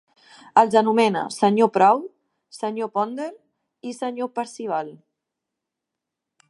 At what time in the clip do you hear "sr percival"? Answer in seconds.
3.99-4.93